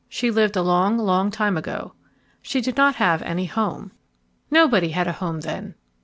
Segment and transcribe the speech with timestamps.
[0.09, 1.93] She lived a long, long time ago.
[2.41, 3.91] She did not have any home.
[4.49, 5.75] Nobody had a home then.